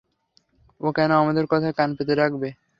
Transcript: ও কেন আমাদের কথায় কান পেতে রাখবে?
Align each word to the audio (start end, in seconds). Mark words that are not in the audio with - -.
ও 0.81 0.97
কেন 0.97 1.11
আমাদের 1.21 1.45
কথায় 1.51 1.75
কান 1.77 1.89
পেতে 1.97 2.13
রাখবে? 2.15 2.49